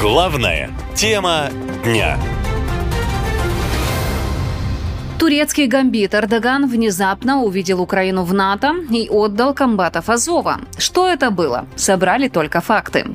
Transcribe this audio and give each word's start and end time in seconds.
Главная 0.00 0.70
тема 0.94 1.48
дня. 1.82 2.16
Турецкий 5.18 5.66
гамбит 5.66 6.14
Эрдоган 6.14 6.68
внезапно 6.68 7.42
увидел 7.42 7.82
Украину 7.82 8.22
в 8.22 8.32
НАТО 8.32 8.76
и 8.92 9.08
отдал 9.08 9.54
комбатов 9.54 10.08
Азова. 10.08 10.60
Что 10.78 11.08
это 11.08 11.32
было? 11.32 11.66
Собрали 11.74 12.28
только 12.28 12.60
факты. 12.60 13.06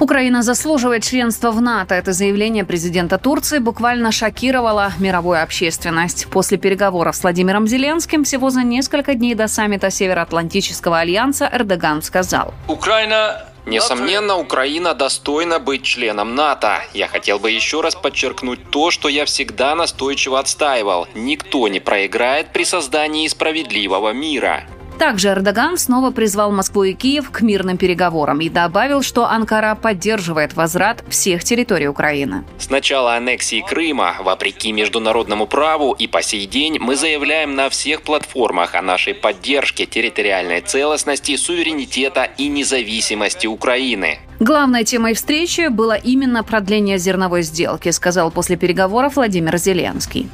Украина 0.00 0.42
заслуживает 0.42 1.04
членства 1.04 1.52
в 1.52 1.60
НАТО. 1.60 1.94
Это 1.94 2.12
заявление 2.12 2.64
президента 2.64 3.16
Турции 3.16 3.58
буквально 3.58 4.10
шокировало 4.10 4.90
мировую 4.98 5.40
общественность. 5.40 6.26
После 6.26 6.58
переговоров 6.58 7.14
с 7.14 7.22
Владимиром 7.22 7.68
Зеленским 7.68 8.24
всего 8.24 8.50
за 8.50 8.64
несколько 8.64 9.14
дней 9.14 9.36
до 9.36 9.46
саммита 9.46 9.90
Североатлантического 9.90 10.98
альянса 10.98 11.48
Эрдоган 11.52 12.02
сказал. 12.02 12.52
Украина 12.66 13.44
Несомненно, 13.68 14.38
Украина 14.38 14.94
достойна 14.94 15.58
быть 15.58 15.82
членом 15.82 16.34
НАТО. 16.34 16.82
Я 16.94 17.06
хотел 17.06 17.38
бы 17.38 17.50
еще 17.50 17.80
раз 17.82 17.94
подчеркнуть 17.94 18.70
то, 18.70 18.90
что 18.90 19.08
я 19.08 19.26
всегда 19.26 19.74
настойчиво 19.74 20.38
отстаивал. 20.38 21.06
Никто 21.14 21.68
не 21.68 21.80
проиграет 21.80 22.52
при 22.52 22.64
создании 22.64 23.28
справедливого 23.28 24.12
мира. 24.12 24.64
Также 24.98 25.28
Эрдоган 25.28 25.78
снова 25.78 26.10
призвал 26.10 26.50
Москву 26.50 26.82
и 26.82 26.92
Киев 26.92 27.30
к 27.30 27.40
мирным 27.40 27.76
переговорам 27.76 28.40
и 28.40 28.48
добавил, 28.48 29.02
что 29.02 29.26
Анкара 29.26 29.76
поддерживает 29.76 30.54
возврат 30.54 31.04
всех 31.08 31.44
территорий 31.44 31.86
Украины. 31.86 32.44
С 32.58 32.68
начала 32.68 33.14
аннексии 33.14 33.64
Крыма, 33.66 34.16
вопреки 34.20 34.72
международному 34.72 35.46
праву 35.46 35.92
и 35.92 36.08
по 36.08 36.20
сей 36.20 36.46
день, 36.46 36.78
мы 36.80 36.96
заявляем 36.96 37.54
на 37.54 37.70
всех 37.70 38.02
платформах 38.02 38.74
о 38.74 38.82
нашей 38.82 39.14
поддержке 39.14 39.86
территориальной 39.86 40.62
целостности, 40.62 41.36
суверенитета 41.36 42.24
и 42.36 42.48
независимости 42.48 43.46
Украины. 43.46 44.18
Главной 44.40 44.82
темой 44.82 45.14
встречи 45.14 45.68
было 45.68 45.94
именно 45.94 46.42
продление 46.42 46.98
зерновой 46.98 47.42
сделки, 47.42 47.90
сказал 47.90 48.32
после 48.32 48.56
переговоров 48.56 49.14
Владимир 49.14 49.58
Зеленский. 49.58 50.28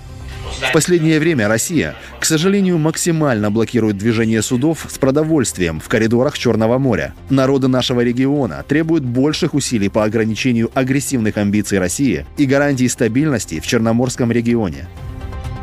В 0.69 0.73
последнее 0.73 1.21
время 1.21 1.47
Россия, 1.47 1.95
к 2.19 2.25
сожалению, 2.25 2.79
максимально 2.79 3.51
блокирует 3.51 3.97
движение 3.97 4.43
судов 4.43 4.87
с 4.89 4.99
продовольствием 4.99 5.79
в 5.79 5.89
коридорах 5.89 6.37
Черного 6.37 6.79
моря. 6.79 7.15
Народы 7.31 7.69
нашего 7.69 8.01
региона 8.01 8.65
требуют 8.67 9.05
больших 9.05 9.55
усилий 9.55 9.89
по 9.89 10.05
ограничению 10.05 10.71
агрессивных 10.75 11.37
амбиций 11.37 11.79
России 11.79 12.27
и 12.37 12.47
гарантии 12.47 12.89
стабильности 12.89 13.61
в 13.61 13.67
Черноморском 13.67 14.33
регионе. 14.33 14.89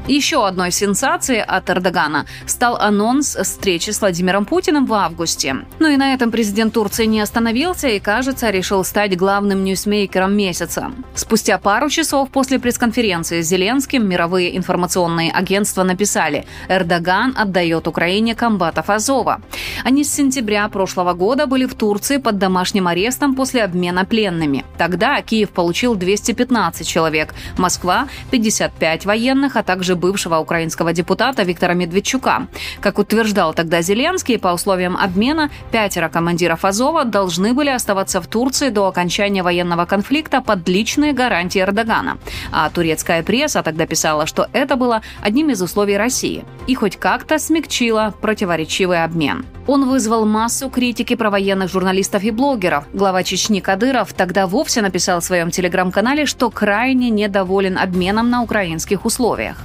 Еще 0.07 0.45
одной 0.45 0.71
сенсацией 0.71 1.41
от 1.43 1.69
Эрдогана 1.69 2.25
стал 2.47 2.75
анонс 2.77 3.35
встречи 3.35 3.91
с 3.91 4.01
Владимиром 4.01 4.45
Путиным 4.45 4.87
в 4.87 4.93
августе. 4.93 5.57
Но 5.79 5.87
и 5.87 5.95
на 5.95 6.13
этом 6.13 6.31
президент 6.31 6.73
Турции 6.73 7.05
не 7.05 7.21
остановился 7.21 7.87
и, 7.87 7.99
кажется, 7.99 8.49
решил 8.49 8.83
стать 8.83 9.15
главным 9.15 9.63
ньюсмейкером 9.63 10.35
месяца. 10.35 10.91
Спустя 11.13 11.59
пару 11.59 11.89
часов 11.89 12.29
после 12.29 12.57
пресс-конференции 12.59 13.41
с 13.41 13.47
Зеленским 13.47 14.07
мировые 14.07 14.57
информационные 14.57 15.31
агентства 15.31 15.83
написали 15.83 16.45
«Эрдоган 16.67 17.35
отдает 17.37 17.87
Украине 17.87 18.33
комбатов 18.33 18.89
Азова». 18.89 19.41
Они 19.83 20.03
с 20.03 20.11
сентября 20.11 20.67
прошлого 20.67 21.13
года 21.13 21.45
были 21.45 21.65
в 21.65 21.75
Турции 21.75 22.17
под 22.17 22.39
домашним 22.39 22.87
арестом 22.87 23.35
после 23.35 23.63
обмена 23.63 24.03
пленными. 24.03 24.65
Тогда 24.77 25.21
Киев 25.21 25.51
получил 25.51 25.95
215 25.95 26.87
человек, 26.87 27.35
Москва– 27.57 28.07
55 28.31 29.05
военных, 29.05 29.55
а 29.55 29.63
также 29.63 29.90
бывшего 29.95 30.37
украинского 30.37 30.93
депутата 30.93 31.43
Виктора 31.43 31.73
Медведчука. 31.73 32.47
Как 32.79 32.99
утверждал 32.99 33.53
тогда 33.53 33.81
Зеленский, 33.81 34.39
по 34.39 34.49
условиям 34.49 34.97
обмена 34.97 35.49
пятеро 35.71 36.09
командиров 36.09 36.65
Азова 36.65 37.05
должны 37.05 37.53
были 37.53 37.69
оставаться 37.69 38.21
в 38.21 38.27
Турции 38.27 38.69
до 38.69 38.87
окончания 38.87 39.43
военного 39.43 39.85
конфликта 39.85 40.41
под 40.41 40.67
личные 40.67 41.13
гарантии 41.13 41.61
Эрдогана. 41.61 42.17
А 42.51 42.69
турецкая 42.69 43.23
пресса 43.23 43.63
тогда 43.63 43.85
писала, 43.85 44.25
что 44.25 44.47
это 44.53 44.75
было 44.75 45.01
одним 45.21 45.49
из 45.49 45.61
условий 45.61 45.97
России 45.97 46.45
и 46.67 46.75
хоть 46.75 46.97
как-то 46.97 47.39
смягчила 47.39 48.13
противоречивый 48.21 49.03
обмен. 49.03 49.45
Он 49.67 49.87
вызвал 49.87 50.25
массу 50.25 50.69
критики 50.69 51.15
про 51.15 51.29
военных 51.29 51.69
журналистов 51.69 52.23
и 52.23 52.31
блогеров. 52.31 52.85
Глава 52.93 53.23
Чечни 53.23 53.59
Кадыров 53.59 54.13
тогда 54.13 54.47
вовсе 54.47 54.81
написал 54.81 55.21
в 55.21 55.23
своем 55.23 55.51
телеграм-канале, 55.51 56.25
что 56.25 56.49
крайне 56.49 57.09
недоволен 57.09 57.77
обменом 57.77 58.29
на 58.29 58.41
украинских 58.41 59.05
условиях. 59.05 59.57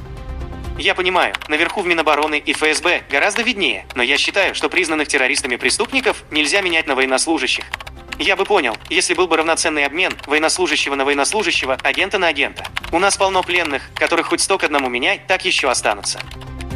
Я 0.79 0.95
понимаю, 0.95 1.35
наверху 1.49 1.81
в 1.81 1.87
Минобороны 1.87 2.39
и 2.39 2.53
ФСБ 2.53 3.03
гораздо 3.11 3.43
виднее, 3.43 3.87
но 3.95 4.03
я 4.03 4.19
считаю, 4.19 4.55
что 4.55 4.69
признанных 4.69 5.09
террористами 5.09 5.57
преступников 5.57 6.23
нельзя 6.31 6.61
менять 6.61 6.87
на 6.87 6.95
военнослужащих. 6.95 7.65
Я 8.19 8.37
бы 8.37 8.45
понял, 8.45 8.77
если 8.91 9.15
был 9.15 9.27
бы 9.27 9.37
равноценный 9.39 9.87
обмен 9.87 10.13
военнослужащего 10.27 10.95
на 10.95 11.05
военнослужащего, 11.05 11.79
агента 11.83 12.19
на 12.19 12.29
агента. 12.29 12.65
У 12.93 12.99
нас 12.99 13.17
полно 13.17 13.43
пленных, 13.43 13.83
которых 13.95 14.29
хоть 14.29 14.41
сто 14.43 14.59
к 14.59 14.65
одному 14.65 14.89
менять, 14.89 15.27
так 15.27 15.45
еще 15.47 15.71
останутся. 15.71 16.21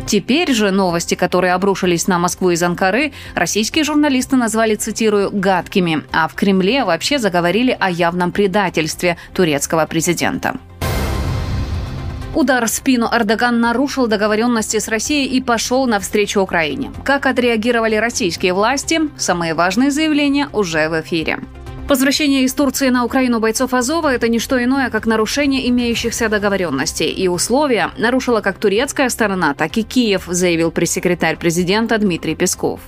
Теперь 0.06 0.52
же 0.52 0.70
новости, 0.70 1.14
которые 1.14 1.52
обрушились 1.52 2.08
на 2.08 2.18
Москву 2.18 2.50
из 2.50 2.62
Анкары, 2.62 3.12
российские 3.34 3.84
журналисты 3.84 4.36
назвали, 4.36 4.74
цитирую, 4.74 5.30
«гадкими», 5.30 6.04
а 6.10 6.26
в 6.26 6.34
Кремле 6.34 6.84
вообще 6.84 7.18
заговорили 7.18 7.76
о 7.78 7.90
явном 7.90 8.32
предательстве 8.32 9.18
турецкого 9.34 9.86
президента. 9.86 10.58
Удар 12.32 12.64
в 12.64 12.68
спину 12.68 13.08
Эрдоган 13.12 13.60
нарушил 13.60 14.06
договоренности 14.06 14.78
с 14.78 14.86
Россией 14.86 15.26
и 15.26 15.42
пошел 15.42 15.86
навстречу 15.86 16.40
Украине. 16.40 16.92
Как 17.04 17.26
отреагировали 17.26 17.96
российские 17.96 18.52
власти? 18.52 19.00
Самые 19.18 19.54
важные 19.54 19.90
заявления 19.90 20.48
уже 20.52 20.88
в 20.88 21.00
эфире. 21.00 21.40
Возвращение 21.88 22.44
из 22.44 22.54
Турции 22.54 22.88
на 22.88 23.04
Украину 23.04 23.40
бойцов 23.40 23.74
Азова– 23.74 24.14
это 24.14 24.28
не 24.28 24.38
что 24.38 24.62
иное, 24.62 24.90
как 24.90 25.06
нарушение 25.06 25.68
имеющихся 25.70 26.28
договоренностей. 26.28 27.10
И 27.10 27.26
условия 27.26 27.90
нарушила 27.98 28.40
как 28.42 28.58
турецкая 28.58 29.08
сторона, 29.08 29.54
так 29.54 29.76
и 29.76 29.82
Киев, 29.82 30.26
заявил 30.28 30.70
пресс-секретарь 30.70 31.36
президента 31.36 31.98
Дмитрий 31.98 32.36
Песков. 32.36 32.78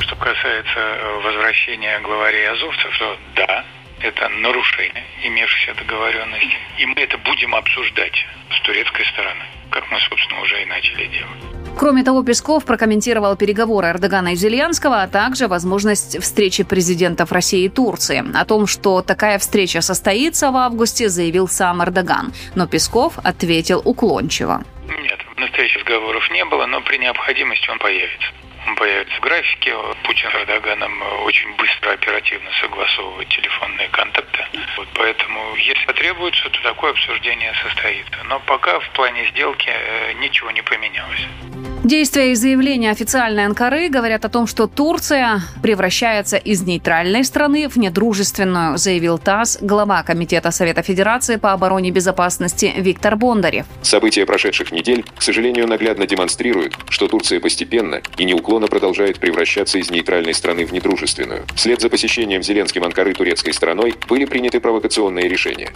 Что 0.00 0.16
касается 0.16 0.80
возвращения 1.24 2.00
главарей 2.00 2.48
азовцев, 2.50 2.90
то 2.98 3.16
да, 3.36 3.64
это 4.02 4.28
нарушение 4.28 5.04
имевшихся 5.22 5.74
договоренностей. 5.74 6.58
И 6.78 6.86
мы 6.86 7.00
это 7.00 7.18
будем 7.18 7.54
обсуждать 7.54 8.14
с 8.50 8.60
турецкой 8.62 9.04
стороны, 9.06 9.44
как 9.70 9.90
мы, 9.90 9.98
собственно, 10.00 10.40
уже 10.40 10.62
и 10.62 10.66
начали 10.66 11.06
делать. 11.06 11.60
Кроме 11.78 12.02
того, 12.02 12.22
Песков 12.22 12.64
прокомментировал 12.64 13.36
переговоры 13.36 13.88
Эрдогана 13.88 14.32
и 14.32 14.36
Зеленского, 14.36 15.02
а 15.02 15.08
также 15.08 15.48
возможность 15.48 16.20
встречи 16.20 16.62
президентов 16.62 17.32
России 17.32 17.64
и 17.64 17.68
Турции. 17.68 18.22
О 18.34 18.44
том, 18.44 18.66
что 18.66 19.02
такая 19.02 19.38
встреча 19.38 19.80
состоится 19.80 20.50
в 20.50 20.56
августе, 20.56 21.08
заявил 21.08 21.48
сам 21.48 21.82
Эрдоган. 21.82 22.32
Но 22.54 22.66
Песков 22.66 23.18
ответил 23.22 23.80
уклончиво. 23.84 24.62
Нет, 24.88 25.20
настоящих 25.36 25.78
разговоров 25.78 26.28
не 26.32 26.44
было, 26.44 26.66
но 26.66 26.80
при 26.82 26.98
необходимости 26.98 27.70
он 27.70 27.78
появится 27.78 28.28
в 28.76 29.20
графике. 29.20 29.74
Путин 30.04 30.30
с 30.30 30.34
Эрдоганом 30.34 31.02
очень 31.24 31.54
быстро, 31.56 31.92
оперативно 31.92 32.50
согласовывает 32.60 33.28
телефонные 33.28 33.88
контакты. 33.88 34.44
Вот 34.76 34.88
поэтому, 34.94 35.54
если 35.56 35.84
потребуется, 35.86 36.48
то 36.50 36.62
такое 36.62 36.90
обсуждение 36.90 37.54
состоится. 37.62 38.16
Но 38.24 38.40
пока 38.40 38.80
в 38.80 38.88
плане 38.90 39.26
сделки 39.28 39.68
э, 39.68 40.12
ничего 40.14 40.50
не 40.50 40.62
поменялось. 40.62 41.79
Действия 41.82 42.32
и 42.32 42.34
заявления 42.34 42.90
официальной 42.90 43.46
Анкары 43.46 43.88
говорят 43.88 44.26
о 44.26 44.28
том, 44.28 44.46
что 44.46 44.66
Турция 44.66 45.40
превращается 45.62 46.36
из 46.36 46.60
нейтральной 46.60 47.24
страны 47.24 47.70
в 47.70 47.76
недружественную, 47.76 48.76
заявил 48.76 49.16
ТАСС 49.16 49.58
глава 49.62 50.02
Комитета 50.02 50.50
Совета 50.50 50.82
Федерации 50.82 51.36
по 51.36 51.52
обороне 51.52 51.88
и 51.88 51.92
безопасности 51.92 52.70
Виктор 52.76 53.16
Бондарев. 53.16 53.64
События 53.80 54.26
прошедших 54.26 54.72
недель, 54.72 55.06
к 55.16 55.22
сожалению, 55.22 55.66
наглядно 55.66 56.06
демонстрируют, 56.06 56.76
что 56.90 57.08
Турция 57.08 57.40
постепенно 57.40 58.02
и 58.18 58.24
неуклонно 58.24 58.66
продолжает 58.66 59.18
превращаться 59.18 59.78
из 59.78 59.90
нейтральной 59.90 60.34
страны 60.34 60.66
в 60.66 60.72
недружественную. 60.72 61.46
Вслед 61.54 61.80
за 61.80 61.88
посещением 61.88 62.42
Зеленским 62.42 62.84
Анкары 62.84 63.14
турецкой 63.14 63.54
стороной 63.54 63.94
были 64.06 64.26
приняты 64.26 64.60
провокационные 64.60 65.30
решения. 65.30 65.70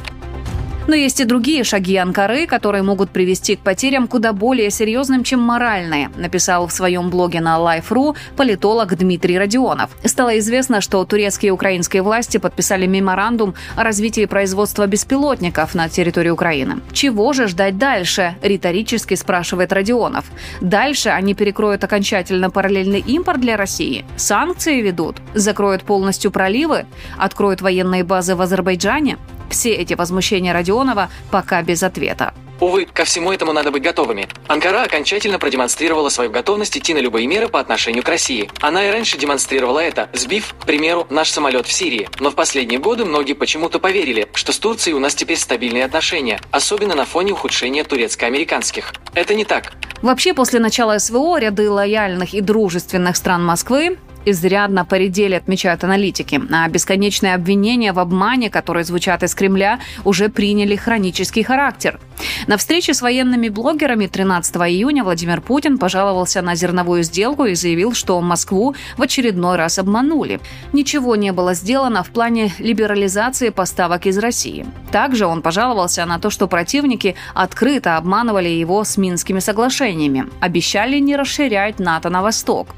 Но 0.87 0.95
есть 0.95 1.21
и 1.21 1.25
другие 1.25 1.65
шаги 1.65 1.97
Анкары, 1.97 2.47
которые 2.47 2.83
могут 2.83 3.11
привести 3.11 3.57
к 3.57 3.61
потерям 3.61 4.07
куда 4.07 4.33
более 4.33 4.71
серьезным, 4.71 5.25
чем 5.25 5.41
моральные, 5.41 6.11
написал 6.17 6.67
в 6.67 6.73
своем 6.73 7.09
блоге 7.09 7.41
на 7.41 7.57
Life.ru 7.57 8.15
политолог 8.37 8.95
Дмитрий 8.97 9.39
Родионов. 9.39 9.97
Стало 10.05 10.39
известно, 10.39 10.83
что 10.83 11.05
турецкие 11.05 11.49
и 11.49 11.53
украинские 11.53 12.03
власти 12.03 12.37
подписали 12.37 12.87
меморандум 12.87 13.55
о 13.77 13.83
развитии 13.83 14.27
производства 14.27 14.87
беспилотников 14.87 15.75
на 15.75 15.89
территории 15.89 16.31
Украины. 16.31 16.81
Чего 16.93 17.33
же 17.33 17.49
ждать 17.49 17.79
дальше? 17.79 18.37
Риторически 18.43 19.15
спрашивает 19.15 19.73
Родионов. 19.73 20.27
Дальше 20.61 21.09
они 21.09 21.35
перекроют 21.35 21.83
окончательно 21.83 22.51
параллельный 22.51 23.01
импорт 23.01 23.41
для 23.41 23.57
России? 23.57 24.05
Санкции 24.17 24.83
ведут? 24.83 25.17
Закроют 25.33 25.83
полностью 25.85 26.31
проливы? 26.31 26.85
Откроют 27.17 27.63
военные 27.63 28.05
базы 28.05 28.35
в 28.37 28.43
Азербайджане? 28.43 29.17
Все 29.55 29.71
эти 29.71 29.95
возмущения 29.95 30.53
Родионова 30.53 31.11
пока 31.31 31.63
без 31.63 31.85
ответа. 31.85 32.35
Увы, 32.59 32.87
ко 32.87 33.05
всему 33.05 33.31
этому 33.31 33.53
надо 33.53 33.71
быть 33.71 33.85
готовыми. 33.85 34.27
Анкара 34.49 34.83
окончательно 34.83 35.39
продемонстрировала 35.39 36.09
свою 36.09 36.33
готовность 36.33 36.77
идти 36.77 36.93
на 36.93 36.99
любые 36.99 37.29
меры 37.29 37.47
по 37.47 37.61
отношению 37.61 38.03
к 38.03 38.09
России. 38.09 38.51
Она 38.61 38.89
и 38.89 38.91
раньше 38.91 39.17
демонстрировала 39.17 39.79
это, 39.79 40.11
сбив, 40.13 40.57
к 40.59 40.67
примеру, 40.67 41.07
наш 41.09 41.31
самолет 41.31 41.69
в 41.69 41.73
Сирии. 41.73 42.09
Но 42.19 42.33
в 42.33 42.35
последние 42.35 42.81
годы 42.81 43.05
многие 43.05 43.35
почему-то 43.35 43.79
поверили, 43.79 44.27
что 44.35 44.53
с 44.53 44.59
Турцией 44.59 44.95
у 44.95 44.99
нас 44.99 45.15
теперь 45.15 45.39
стабильные 45.39 45.85
отношения, 45.85 46.41
особенно 46.51 46.97
на 46.97 47.05
фоне 47.05 47.33
ухудшения 47.33 47.85
турецко-американских. 47.85 48.93
Это 49.15 49.37
не 49.37 49.45
так. 49.45 49.73
Вообще, 50.03 50.35
после 50.35 50.59
начала 50.59 50.99
СВО 50.99 51.39
ряды 51.39 51.71
лояльных 51.71 52.35
и 52.35 52.41
дружественных 52.41 53.17
стран 53.17 53.45
Москвы 53.45 53.99
изрядно 54.25 54.85
поредели, 54.85 55.35
отмечают 55.35 55.85
аналитики. 55.85 56.41
А 56.53 56.69
бесконечные 56.69 57.35
обвинения 57.35 57.93
в 57.93 57.99
обмане, 57.99 58.51
которые 58.51 58.85
звучат 58.85 59.23
из 59.23 59.35
Кремля, 59.35 59.81
уже 60.05 60.29
приняли 60.29 60.77
хронический 60.77 61.43
характер. 61.43 61.99
На 62.47 62.57
встрече 62.57 62.95
с 62.95 63.03
военными 63.03 63.49
блогерами 63.49 64.07
13 64.07 64.57
июня 64.57 65.05
Владимир 65.05 65.41
Путин 65.41 65.79
пожаловался 65.79 66.43
на 66.43 66.55
зерновую 66.55 67.03
сделку 67.03 67.45
и 67.45 67.55
заявил, 67.55 67.95
что 67.95 68.21
Москву 68.21 68.75
в 68.97 69.03
очередной 69.03 69.57
раз 69.57 69.79
обманули. 69.79 70.41
Ничего 70.73 71.17
не 71.17 71.33
было 71.33 71.55
сделано 71.55 72.03
в 72.03 72.11
плане 72.11 72.53
либерализации 72.59 73.49
поставок 73.49 74.07
из 74.07 74.19
России. 74.19 74.67
Также 74.93 75.27
он 75.27 75.43
пожаловался 75.43 76.05
на 76.05 76.19
то, 76.19 76.31
что 76.31 76.47
противники 76.47 77.17
открыто 77.35 77.97
обманывали 77.97 78.49
его 78.49 78.85
с 78.85 78.97
Минскими 78.97 79.39
соглашениями, 79.39 80.27
обещали 80.41 80.99
не 80.99 81.17
расширять 81.17 81.79
НАТО 81.79 82.11
на 82.11 82.23
восток. 82.23 82.69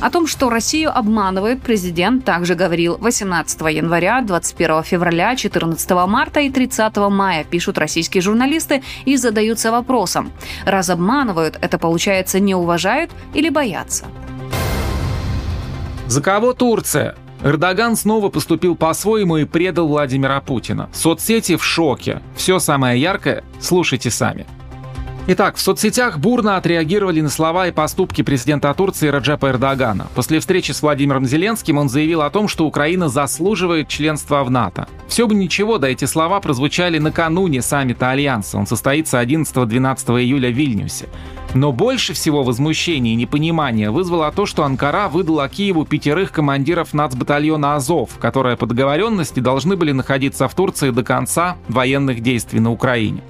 О 0.00 0.10
том, 0.10 0.26
что 0.26 0.50
Россию 0.50 0.96
обманывает, 0.96 1.62
президент 1.62 2.24
также 2.24 2.54
говорил 2.54 2.98
18 2.98 3.60
января, 3.72 4.20
21 4.20 4.82
февраля, 4.82 5.36
14 5.36 5.90
марта 6.06 6.40
и 6.40 6.50
30 6.50 6.96
мая, 7.08 7.44
пишут 7.44 7.78
российские 7.78 8.20
журналисты 8.20 8.73
и 9.04 9.16
задаются 9.16 9.70
вопросом. 9.70 10.32
Раз 10.64 10.90
обманывают, 10.90 11.58
это 11.60 11.78
получается 11.78 12.40
не 12.40 12.54
уважают 12.54 13.10
или 13.34 13.48
боятся? 13.48 14.06
За 16.06 16.20
кого 16.20 16.52
Турция? 16.52 17.16
Эрдоган 17.42 17.94
снова 17.94 18.30
поступил 18.30 18.74
по-своему 18.74 19.36
и 19.36 19.44
предал 19.44 19.86
Владимира 19.88 20.40
Путина. 20.40 20.88
Соцсети 20.94 21.56
в 21.56 21.64
шоке. 21.64 22.22
Все 22.36 22.58
самое 22.58 23.00
яркое 23.00 23.44
слушайте 23.60 24.10
сами. 24.10 24.46
Итак, 25.26 25.56
в 25.56 25.60
соцсетях 25.60 26.18
бурно 26.18 26.58
отреагировали 26.58 27.22
на 27.22 27.30
слова 27.30 27.66
и 27.66 27.72
поступки 27.72 28.20
президента 28.20 28.74
Турции 28.74 29.08
Раджепа 29.08 29.46
Эрдогана. 29.46 30.06
После 30.14 30.38
встречи 30.38 30.72
с 30.72 30.82
Владимиром 30.82 31.24
Зеленским 31.24 31.78
он 31.78 31.88
заявил 31.88 32.20
о 32.20 32.28
том, 32.28 32.46
что 32.46 32.66
Украина 32.66 33.08
заслуживает 33.08 33.88
членства 33.88 34.44
в 34.44 34.50
НАТО. 34.50 34.86
Все 35.08 35.26
бы 35.26 35.34
ничего, 35.34 35.78
да 35.78 35.88
эти 35.88 36.04
слова 36.04 36.40
прозвучали 36.40 36.98
накануне 36.98 37.62
саммита 37.62 38.10
Альянса. 38.10 38.58
Он 38.58 38.66
состоится 38.66 39.22
11-12 39.22 40.20
июля 40.20 40.50
в 40.50 40.54
Вильнюсе. 40.54 41.08
Но 41.54 41.72
больше 41.72 42.12
всего 42.12 42.42
возмущения 42.42 43.12
и 43.12 43.16
непонимания 43.16 43.90
вызвало 43.90 44.30
то, 44.30 44.44
что 44.44 44.62
Анкара 44.64 45.08
выдала 45.08 45.48
Киеву 45.48 45.86
пятерых 45.86 46.32
командиров 46.32 46.92
нацбатальона 46.92 47.76
«Азов», 47.76 48.10
которые 48.20 48.58
по 48.58 48.66
договоренности 48.66 49.40
должны 49.40 49.76
были 49.76 49.92
находиться 49.92 50.48
в 50.48 50.54
Турции 50.54 50.90
до 50.90 51.02
конца 51.02 51.56
военных 51.68 52.20
действий 52.20 52.60
на 52.60 52.70
Украине. 52.70 53.22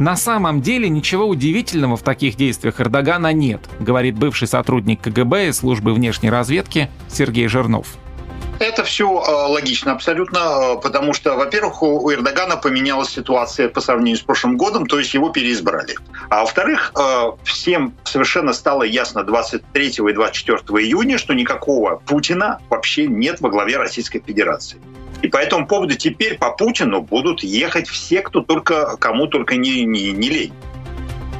На 0.00 0.14
самом 0.14 0.62
деле 0.62 0.88
ничего 0.88 1.26
удивительного 1.26 1.96
в 1.96 2.02
таких 2.02 2.36
действиях 2.36 2.80
Эрдогана 2.80 3.32
нет, 3.32 3.60
говорит 3.80 4.16
бывший 4.16 4.46
сотрудник 4.46 5.00
КГБ 5.00 5.48
и 5.48 5.52
службы 5.52 5.92
внешней 5.92 6.30
разведки 6.30 6.88
Сергей 7.08 7.48
Жирнов. 7.48 7.96
Это 8.60 8.82
все 8.82 9.06
э, 9.06 9.30
логично 9.48 9.92
абсолютно, 9.92 10.38
э, 10.38 10.80
потому 10.80 11.12
что, 11.14 11.36
во-первых, 11.36 11.82
у 11.82 12.12
Эрдогана 12.12 12.56
поменялась 12.56 13.08
ситуация 13.08 13.68
по 13.68 13.80
сравнению 13.80 14.16
с 14.16 14.20
прошлым 14.20 14.56
годом, 14.56 14.86
то 14.86 14.98
есть 14.98 15.14
его 15.14 15.30
переизбрали. 15.30 15.96
А 16.28 16.40
во-вторых, 16.40 16.92
э, 16.98 17.32
всем 17.44 17.94
совершенно 18.04 18.52
стало 18.52 18.82
ясно 18.82 19.22
23 19.22 20.10
и 20.10 20.12
24 20.12 20.58
июня, 20.84 21.18
что 21.18 21.34
никакого 21.34 22.02
Путина 22.04 22.60
вообще 22.68 23.06
нет 23.06 23.40
во 23.40 23.48
главе 23.48 23.76
Российской 23.76 24.20
Федерации. 24.20 24.80
И 25.22 25.28
по 25.28 25.38
этому 25.38 25.66
поводу 25.66 25.94
теперь 25.94 26.38
по 26.38 26.50
Путину 26.52 27.02
будут 27.02 27.42
ехать 27.42 27.88
все, 27.88 28.20
кто 28.22 28.40
только, 28.40 28.96
кому 28.98 29.26
только 29.26 29.56
не, 29.56 29.84
не, 29.84 30.12
не 30.12 30.28
лень. 30.28 30.52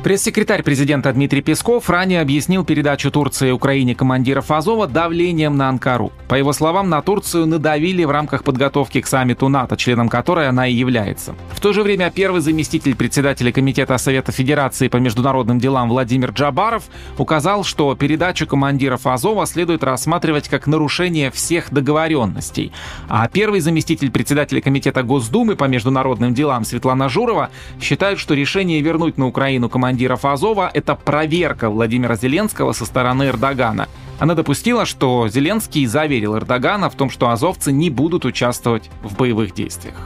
Пресс-секретарь 0.05 0.62
президента 0.62 1.12
Дмитрий 1.12 1.43
Песков 1.43 1.91
ранее 1.91 2.21
объяснил 2.21 2.65
передачу 2.65 3.11
Турции 3.11 3.50
Украине 3.50 3.97
командиров 3.97 4.53
Азова 4.53 4.87
давлением 4.87 5.56
на 5.56 5.69
Анкару. 5.69 6.12
По 6.29 6.37
его 6.37 6.53
словам, 6.53 6.89
на 6.89 7.03
Турцию 7.03 7.47
надавили 7.47 8.05
в 8.05 8.11
рамках 8.11 8.45
подготовки 8.45 9.00
к 9.00 9.09
саммиту 9.09 9.49
НАТО, 9.49 9.77
членом 9.77 10.09
которой 10.09 10.49
она 10.49 10.69
и 10.69 10.73
является. 10.73 11.35
В 11.50 11.59
то 11.61 11.73
же 11.73 11.83
время 11.83 12.12
первый 12.15 12.41
заместитель 12.41 12.95
председателя 12.95 13.50
Комитета 13.50 13.99
Совета 13.99 14.31
Федерации 14.31 14.87
по 14.87 14.99
международным 14.99 15.59
делам 15.59 15.89
Владимир 15.89 16.31
Джабаров 16.31 16.85
указал, 17.19 17.65
что 17.65 17.93
передачу 17.97 18.47
командиров 18.47 19.05
Азова 19.05 19.47
следует 19.47 19.83
рассматривать 19.83 20.49
как 20.49 20.69
нарушение 20.69 21.33
всех 21.33 21.73
договоренностей. 21.73 22.71
А 23.09 23.29
первый 23.29 23.59
заместитель 23.59 24.12
председателя 24.12 24.61
Комитета 24.61 25.03
Госдумы 25.03 25.56
по 25.56 25.65
международным 25.65 26.35
делам 26.35 26.65
Светлана 26.65 27.09
Журова 27.09 27.51
считает, 27.81 28.21
что 28.21 28.35
решение 28.35 28.81
вернуть 28.81 29.19
на 29.19 29.27
Украину 29.27 29.69
командиров 29.69 29.88
командиров 29.88 30.26
Азова– 30.26 30.70
это 30.75 30.94
проверка 30.94 31.70
Владимира 31.70 32.14
Зеленского 32.14 32.73
со 32.73 32.85
стороны 32.85 33.29
Эрдогана. 33.29 33.88
Она 34.19 34.35
допустила, 34.35 34.85
что 34.85 35.29
Зеленский 35.29 35.87
заверил 35.87 36.37
Эрдогана 36.37 36.90
в 36.90 36.94
том, 36.94 37.08
что 37.08 37.31
азовцы 37.31 37.73
не 37.73 37.88
будут 37.88 38.26
участвовать 38.26 38.90
в 39.02 39.17
боевых 39.17 39.55
действиях. 39.55 39.96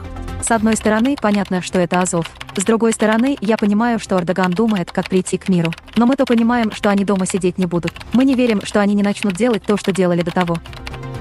С 0.41 0.51
одной 0.51 0.77
стороны, 0.77 1.17
понятно, 1.21 1.61
что 1.61 1.79
это 1.79 1.99
Азов. 1.99 2.27
С 2.55 2.63
другой 2.63 2.93
стороны, 2.93 3.37
я 3.41 3.57
понимаю, 3.57 3.99
что 3.99 4.17
Эрдоган 4.17 4.51
думает, 4.51 4.89
как 4.93 5.09
прийти 5.09 5.37
к 5.37 5.49
миру. 5.49 5.73
Но 5.97 6.05
мы-то 6.05 6.25
понимаем, 6.25 6.71
что 6.71 6.89
они 6.89 7.03
дома 7.03 7.25
сидеть 7.25 7.57
не 7.57 7.65
будут. 7.65 7.91
Мы 8.13 8.23
не 8.23 8.35
верим, 8.35 8.61
что 8.63 8.79
они 8.79 8.93
не 8.93 9.03
начнут 9.03 9.33
делать 9.33 9.63
то, 9.63 9.75
что 9.75 9.91
делали 9.91 10.21
до 10.21 10.31
того. 10.31 10.59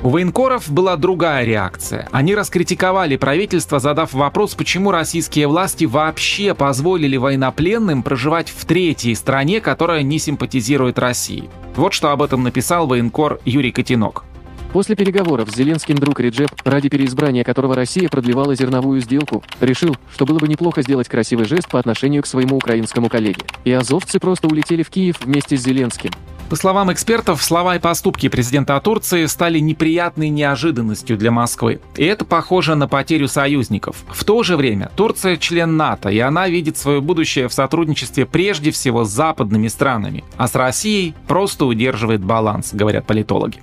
У 0.04 0.08
военкоров 0.08 0.68
была 0.68 0.96
другая 0.96 1.44
реакция. 1.44 2.08
Они 2.10 2.34
раскритиковали 2.34 3.16
правительство, 3.16 3.78
задав 3.78 4.12
вопрос, 4.14 4.56
почему 4.56 4.90
российские 4.90 5.46
власти 5.46 5.84
вообще 5.84 6.54
позволили 6.54 7.16
военнопленным 7.16 8.02
проживать 8.02 8.48
в 8.50 8.64
третьей 8.64 9.14
стране, 9.14 9.60
которая 9.60 10.02
не 10.02 10.18
симпатизирует 10.18 10.98
России. 10.98 11.48
Вот 11.76 11.92
что 11.92 12.10
об 12.10 12.20
этом 12.20 12.42
написал 12.42 12.88
военкор 12.88 13.38
Юрий 13.44 13.70
Котенок. 13.70 14.24
После 14.72 14.96
переговоров 14.96 15.50
с 15.50 15.54
Зеленским 15.54 15.94
друг 15.94 16.18
Реджеп, 16.18 16.50
ради 16.64 16.88
переизбрания 16.88 17.44
которого 17.44 17.76
Россия 17.76 18.08
продлевала 18.08 18.56
зерновую 18.56 19.00
сделку, 19.02 19.44
решил, 19.60 19.96
что 20.12 20.26
было 20.26 20.40
бы 20.40 20.48
неплохо 20.48 20.82
сделать 20.82 21.08
красивый 21.08 21.44
жест 21.44 21.68
по 21.68 21.78
отношению 21.78 22.24
к 22.24 22.26
своему 22.26 22.56
украинскому 22.56 23.08
коллеге. 23.08 23.42
И 23.64 23.70
азовцы 23.70 24.18
просто 24.18 24.48
улетели 24.48 24.82
в 24.82 24.90
Киев 24.90 25.20
вместе 25.20 25.56
с 25.56 25.62
Зеленским. 25.62 26.10
По 26.52 26.56
словам 26.56 26.92
экспертов, 26.92 27.42
слова 27.42 27.76
и 27.76 27.78
поступки 27.78 28.28
президента 28.28 28.78
Турции 28.78 29.24
стали 29.24 29.58
неприятной 29.58 30.28
неожиданностью 30.28 31.16
для 31.16 31.30
Москвы. 31.30 31.80
И 31.96 32.04
это 32.04 32.26
похоже 32.26 32.74
на 32.74 32.86
потерю 32.86 33.26
союзников. 33.26 34.04
В 34.10 34.22
то 34.22 34.42
же 34.42 34.58
время 34.58 34.90
Турция 34.94 35.38
член 35.38 35.78
НАТО, 35.78 36.10
и 36.10 36.18
она 36.18 36.50
видит 36.50 36.76
свое 36.76 37.00
будущее 37.00 37.48
в 37.48 37.54
сотрудничестве 37.54 38.26
прежде 38.26 38.70
всего 38.70 39.04
с 39.04 39.08
западными 39.08 39.68
странами, 39.68 40.24
а 40.36 40.46
с 40.46 40.54
Россией 40.54 41.14
просто 41.26 41.64
удерживает 41.64 42.22
баланс, 42.22 42.74
говорят 42.74 43.06
политологи. 43.06 43.62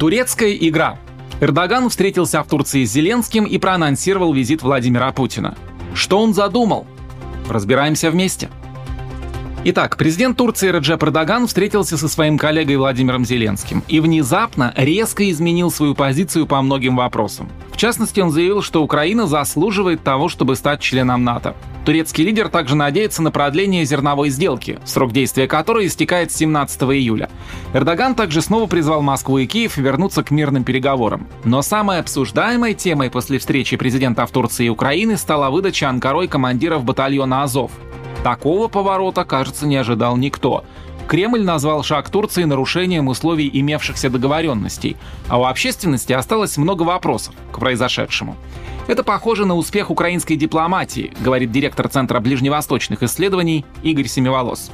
Турецкая 0.00 0.50
игра. 0.54 0.98
Эрдоган 1.40 1.90
встретился 1.90 2.42
в 2.42 2.48
Турции 2.48 2.84
с 2.84 2.90
Зеленским 2.90 3.44
и 3.44 3.56
проанонсировал 3.58 4.32
визит 4.32 4.62
Владимира 4.62 5.12
Путина. 5.12 5.54
Что 5.94 6.18
он 6.18 6.34
задумал? 6.34 6.88
Разбираемся 7.48 8.10
вместе. 8.10 8.50
Итак, 9.64 9.96
президент 9.96 10.36
Турции 10.36 10.72
Реджеп 10.72 11.04
Эрдоган 11.04 11.46
встретился 11.46 11.96
со 11.96 12.08
своим 12.08 12.36
коллегой 12.36 12.74
Владимиром 12.74 13.24
Зеленским 13.24 13.84
и 13.86 14.00
внезапно 14.00 14.74
резко 14.76 15.30
изменил 15.30 15.70
свою 15.70 15.94
позицию 15.94 16.48
по 16.48 16.60
многим 16.62 16.96
вопросам. 16.96 17.48
В 17.70 17.76
частности, 17.76 18.18
он 18.18 18.32
заявил, 18.32 18.60
что 18.60 18.82
Украина 18.82 19.28
заслуживает 19.28 20.02
того, 20.02 20.28
чтобы 20.28 20.56
стать 20.56 20.80
членом 20.80 21.22
НАТО. 21.22 21.54
Турецкий 21.84 22.24
лидер 22.24 22.48
также 22.48 22.74
надеется 22.74 23.22
на 23.22 23.30
продление 23.30 23.84
зерновой 23.84 24.30
сделки, 24.30 24.80
срок 24.84 25.12
действия 25.12 25.46
которой 25.46 25.86
истекает 25.86 26.32
17 26.32 26.82
июля. 26.82 27.30
Эрдоган 27.72 28.16
также 28.16 28.42
снова 28.42 28.66
призвал 28.66 29.00
Москву 29.02 29.38
и 29.38 29.46
Киев 29.46 29.76
вернуться 29.76 30.24
к 30.24 30.32
мирным 30.32 30.64
переговорам. 30.64 31.28
Но 31.44 31.62
самой 31.62 32.00
обсуждаемой 32.00 32.74
темой 32.74 33.10
после 33.10 33.38
встречи 33.38 33.76
президентов 33.76 34.32
Турции 34.32 34.66
и 34.66 34.70
Украины 34.70 35.16
стала 35.16 35.50
выдача 35.50 35.88
Анкарой 35.88 36.26
командиров 36.26 36.82
батальона 36.82 37.44
«Азов». 37.44 37.70
Такого 38.22 38.68
поворота, 38.68 39.24
кажется, 39.24 39.66
не 39.66 39.76
ожидал 39.76 40.16
никто. 40.16 40.64
Кремль 41.08 41.42
назвал 41.42 41.82
шаг 41.82 42.08
Турции 42.08 42.44
нарушением 42.44 43.08
условий 43.08 43.50
имевшихся 43.52 44.08
договоренностей, 44.08 44.96
а 45.28 45.40
у 45.40 45.44
общественности 45.44 46.12
осталось 46.12 46.56
много 46.56 46.84
вопросов 46.84 47.34
к 47.50 47.58
произошедшему. 47.58 48.36
Это 48.86 49.02
похоже 49.02 49.44
на 49.44 49.56
успех 49.56 49.90
украинской 49.90 50.36
дипломатии, 50.36 51.12
говорит 51.20 51.50
директор 51.50 51.88
Центра 51.88 52.20
ближневосточных 52.20 53.02
исследований 53.02 53.64
Игорь 53.82 54.06
Семиволос. 54.06 54.70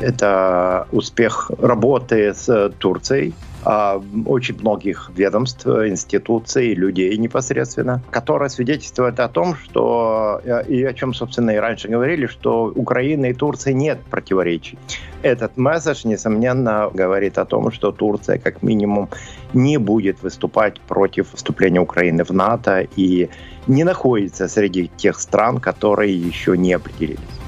Это 0.00 0.88
успех 0.90 1.50
работы 1.60 2.34
с 2.34 2.72
Турцией, 2.78 3.32
а, 3.32 3.51
очень 3.64 4.58
многих 4.58 5.10
ведомств, 5.14 5.66
институций, 5.66 6.74
людей 6.74 7.16
непосредственно, 7.16 8.02
которая 8.10 8.48
свидетельствует 8.48 9.20
о 9.20 9.28
том, 9.28 9.54
что, 9.56 10.40
э, 10.44 10.64
и 10.68 10.84
о 10.84 10.92
чем, 10.92 11.14
собственно, 11.14 11.50
и 11.50 11.56
раньше 11.56 11.88
говорили, 11.88 12.26
что 12.26 12.72
Украины 12.74 13.30
и 13.30 13.34
Турции 13.34 13.72
нет 13.72 14.00
противоречий. 14.10 14.78
Этот 15.22 15.56
месседж, 15.56 16.06
несомненно, 16.06 16.90
говорит 16.92 17.38
о 17.38 17.44
том, 17.44 17.70
что 17.70 17.92
Турция, 17.92 18.38
как 18.38 18.62
минимум, 18.62 19.08
не 19.54 19.78
будет 19.78 20.22
выступать 20.22 20.80
против 20.80 21.32
вступления 21.34 21.80
Украины 21.80 22.24
в 22.24 22.30
НАТО 22.30 22.86
и 22.96 23.28
не 23.66 23.84
находится 23.84 24.48
среди 24.48 24.90
тех 24.96 25.20
стран, 25.20 25.58
которые 25.60 26.14
еще 26.16 26.56
не 26.56 26.72
определились. 26.72 27.41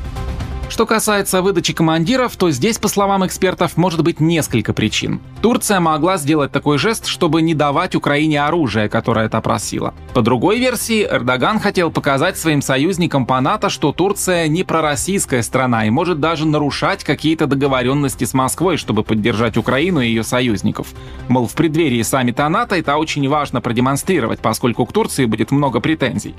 Что 0.69 0.87
касается 0.87 1.41
выдачи 1.41 1.73
командиров, 1.73 2.37
то 2.37 2.51
здесь, 2.51 2.79
по 2.79 2.89
словам 2.89 3.25
экспертов, 3.25 3.77
может 3.77 4.03
быть 4.03 4.19
несколько 4.19 4.73
причин. 4.73 5.21
Турция 5.41 5.79
могла 5.79 6.17
сделать 6.17 6.51
такой 6.51 6.79
жест, 6.79 7.07
чтобы 7.07 7.43
не 7.43 7.55
давать 7.55 7.95
Украине 7.95 8.43
оружие, 8.43 8.89
которое 8.89 9.29
та 9.29 9.41
просила. 9.41 9.95
По 10.15 10.23
другой 10.23 10.59
версии, 10.59 11.05
Эрдоган 11.05 11.61
хотел 11.61 11.93
показать 11.93 12.39
своим 12.39 12.61
союзникам 12.61 13.25
по 13.27 13.41
НАТО, 13.41 13.69
что 13.69 13.93
Турция 13.93 14.49
не 14.49 14.65
пророссийская 14.65 15.43
страна 15.43 15.87
и 15.87 15.91
может 15.91 16.19
даже 16.19 16.47
нарушать 16.47 17.05
какие-то 17.05 17.47
договоренности 17.47 18.25
с 18.25 18.35
Москвой, 18.35 18.77
чтобы 18.77 19.05
поддержать 19.05 19.57
Украину 19.57 20.01
и 20.01 20.09
ее 20.09 20.25
союзников. 20.25 20.89
Мол, 21.29 21.47
в 21.47 21.53
преддверии 21.53 22.03
саммита 22.03 22.49
НАТО 22.49 22.75
это 22.77 22.97
очень 22.97 23.29
важно 23.29 23.61
продемонстрировать, 23.61 24.41
поскольку 24.41 24.87
к 24.87 24.93
Турции 24.93 25.27
будет 25.27 25.51
много 25.51 25.81
претензий. 25.81 26.35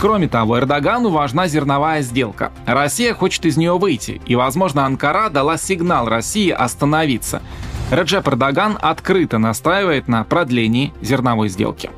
Кроме 0.00 0.28
того, 0.28 0.58
Эрдогану 0.58 1.10
важна 1.10 1.48
зерновая 1.48 2.02
сделка. 2.02 2.52
Россия 2.66 3.14
хочет 3.14 3.44
из 3.46 3.56
нее 3.56 3.63
выйти, 3.72 4.20
и, 4.26 4.34
возможно, 4.34 4.86
Анкара 4.86 5.28
дала 5.28 5.56
сигнал 5.56 6.08
России 6.08 6.50
остановиться. 6.50 7.42
Реджеп 7.90 8.28
Эрдоган 8.28 8.78
открыто 8.80 9.38
настаивает 9.38 10.08
на 10.08 10.24
продлении 10.24 10.92
зерновой 11.02 11.48
сделки. 11.48 11.90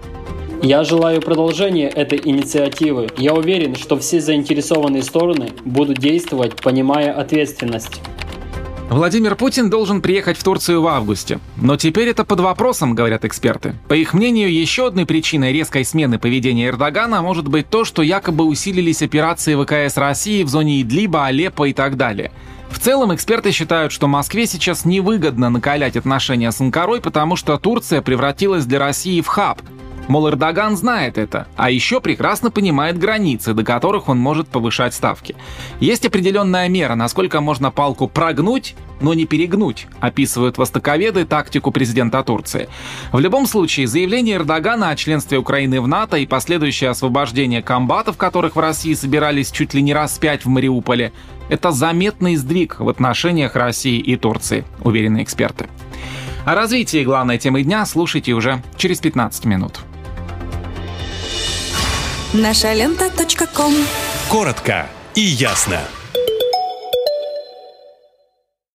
Я 0.62 0.84
желаю 0.84 1.20
продолжения 1.20 1.88
этой 1.88 2.20
инициативы. 2.24 3.08
Я 3.18 3.34
уверен, 3.34 3.76
что 3.76 3.98
все 3.98 4.20
заинтересованные 4.20 5.02
стороны 5.02 5.50
будут 5.64 5.98
действовать, 5.98 6.56
понимая 6.56 7.12
ответственность. 7.12 8.00
Владимир 8.88 9.34
Путин 9.34 9.68
должен 9.68 10.00
приехать 10.00 10.38
в 10.38 10.44
Турцию 10.44 10.80
в 10.80 10.86
августе. 10.86 11.40
Но 11.56 11.76
теперь 11.76 12.08
это 12.08 12.24
под 12.24 12.38
вопросом, 12.38 12.94
говорят 12.94 13.24
эксперты. 13.24 13.74
По 13.88 13.94
их 13.94 14.14
мнению, 14.14 14.52
еще 14.52 14.86
одной 14.86 15.06
причиной 15.06 15.52
резкой 15.52 15.84
смены 15.84 16.20
поведения 16.20 16.68
Эрдогана 16.68 17.20
может 17.20 17.48
быть 17.48 17.68
то, 17.68 17.84
что 17.84 18.02
якобы 18.02 18.44
усилились 18.44 19.02
операции 19.02 19.60
ВКС 19.60 19.96
России 19.96 20.44
в 20.44 20.48
зоне 20.48 20.82
Идлиба, 20.82 21.26
Алеппо 21.26 21.64
и 21.64 21.72
так 21.72 21.96
далее. 21.96 22.30
В 22.70 22.78
целом, 22.78 23.12
эксперты 23.12 23.50
считают, 23.50 23.90
что 23.90 24.06
Москве 24.06 24.46
сейчас 24.46 24.84
невыгодно 24.84 25.50
накалять 25.50 25.96
отношения 25.96 26.52
с 26.52 26.60
Анкарой, 26.60 27.00
потому 27.00 27.34
что 27.34 27.58
Турция 27.58 28.02
превратилась 28.02 28.66
для 28.66 28.78
России 28.78 29.20
в 29.20 29.26
хаб– 29.26 29.60
Мол, 30.08 30.28
Эрдоган 30.28 30.76
знает 30.76 31.18
это, 31.18 31.48
а 31.56 31.70
еще 31.70 32.00
прекрасно 32.00 32.52
понимает 32.52 32.96
границы, 32.96 33.54
до 33.54 33.64
которых 33.64 34.08
он 34.08 34.18
может 34.18 34.46
повышать 34.46 34.94
ставки. 34.94 35.34
Есть 35.80 36.06
определенная 36.06 36.68
мера, 36.68 36.94
насколько 36.94 37.40
можно 37.40 37.72
палку 37.72 38.06
прогнуть, 38.06 38.76
но 39.00 39.14
не 39.14 39.26
перегнуть, 39.26 39.88
описывают 39.98 40.58
востоковеды 40.58 41.24
тактику 41.24 41.72
президента 41.72 42.22
Турции. 42.22 42.68
В 43.12 43.18
любом 43.18 43.46
случае, 43.46 43.88
заявление 43.88 44.36
Эрдогана 44.36 44.90
о 44.90 44.96
членстве 44.96 45.38
Украины 45.38 45.80
в 45.80 45.88
НАТО 45.88 46.16
и 46.18 46.26
последующее 46.26 46.90
освобождение 46.90 47.62
комбатов, 47.62 48.16
которых 48.16 48.54
в 48.54 48.60
России 48.60 48.94
собирались 48.94 49.50
чуть 49.50 49.74
ли 49.74 49.82
не 49.82 49.92
раз 49.92 50.18
пять 50.18 50.44
в 50.44 50.48
Мариуполе, 50.48 51.12
это 51.48 51.72
заметный 51.72 52.36
сдвиг 52.36 52.78
в 52.78 52.88
отношениях 52.88 53.56
России 53.56 53.98
и 53.98 54.16
Турции, 54.16 54.64
уверены 54.82 55.22
эксперты. 55.22 55.66
О 56.44 56.54
развитии 56.54 57.02
главной 57.02 57.38
темы 57.38 57.64
дня 57.64 57.84
слушайте 57.86 58.32
уже 58.32 58.62
через 58.76 59.00
15 59.00 59.44
минут. 59.46 59.80
Наша 62.38 62.74
лента. 62.74 63.10
Коротко 64.28 64.90
и 65.14 65.22
ясно. 65.22 65.80